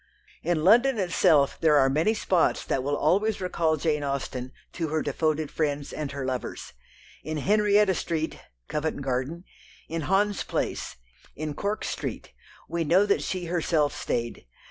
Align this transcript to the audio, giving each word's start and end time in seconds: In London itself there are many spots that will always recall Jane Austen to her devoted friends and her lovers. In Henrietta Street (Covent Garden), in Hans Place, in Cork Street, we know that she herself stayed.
In 0.41 0.63
London 0.63 0.97
itself 0.97 1.59
there 1.61 1.75
are 1.77 1.87
many 1.87 2.15
spots 2.15 2.65
that 2.65 2.81
will 2.81 2.97
always 2.97 3.39
recall 3.39 3.77
Jane 3.77 4.03
Austen 4.03 4.51
to 4.73 4.87
her 4.87 5.03
devoted 5.03 5.51
friends 5.51 5.93
and 5.93 6.11
her 6.11 6.25
lovers. 6.25 6.73
In 7.23 7.37
Henrietta 7.37 7.93
Street 7.93 8.39
(Covent 8.67 9.03
Garden), 9.03 9.43
in 9.87 10.01
Hans 10.09 10.43
Place, 10.43 10.95
in 11.35 11.53
Cork 11.53 11.83
Street, 11.85 12.33
we 12.67 12.83
know 12.83 13.05
that 13.05 13.21
she 13.21 13.45
herself 13.45 13.95
stayed. 13.95 14.47